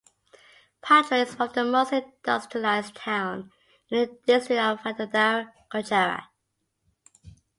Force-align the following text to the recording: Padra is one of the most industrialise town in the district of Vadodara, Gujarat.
Padra 0.81 1.21
is 1.21 1.37
one 1.37 1.49
of 1.49 1.53
the 1.53 1.63
most 1.63 1.91
industrialise 1.91 2.91
town 2.95 3.51
in 3.91 3.99
the 3.99 4.17
district 4.25 4.59
of 4.59 4.79
Vadodara, 4.79 5.53
Gujarat. 5.69 6.23